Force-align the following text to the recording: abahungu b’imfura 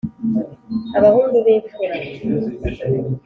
abahungu 0.97 1.37
b’imfura 1.45 1.95